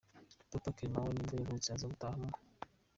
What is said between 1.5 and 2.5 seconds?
aza gutaha mu.